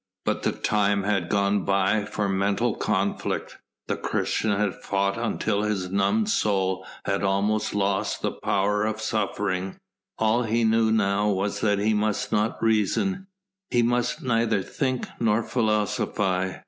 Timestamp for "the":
0.41-0.51, 3.87-3.97, 8.23-8.31